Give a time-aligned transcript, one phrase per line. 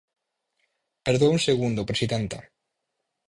[1.05, 2.39] Perdoe un segundo presidenta.